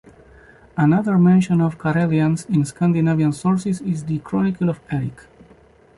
Another 0.75 1.19
mention 1.19 1.61
of 1.61 1.77
Karelians 1.77 2.49
in 2.49 2.65
Scandinavian 2.65 3.31
sources 3.31 3.81
is 3.81 4.03
The 4.05 4.17
Chronicle 4.17 4.67
of 4.69 4.79
Erik. 4.89 5.27